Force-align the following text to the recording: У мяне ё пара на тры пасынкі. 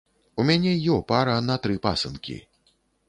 У 0.39 0.45
мяне 0.49 0.71
ё 0.95 0.97
пара 1.11 1.35
на 1.49 1.59
тры 1.67 1.77
пасынкі. 1.85 2.41